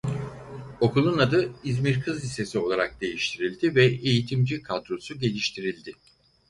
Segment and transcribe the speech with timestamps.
[0.79, 5.93] Okulun adı "İzmir Kız Lisesi" olarak değiştirildi ve eğitimci kadrosu geliştirildi.